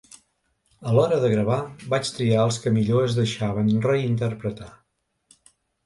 A 0.91 0.93
l’hora 0.95 1.19
de 1.25 1.29
gravar, 1.33 1.59
vaig 1.95 2.11
triar 2.17 2.47
els 2.47 2.59
que 2.65 2.75
millor 2.81 3.07
es 3.11 3.21
deixaven 3.21 3.71
reinterpretar. 3.87 4.73